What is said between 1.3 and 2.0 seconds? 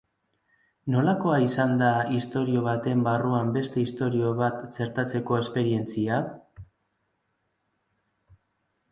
izan da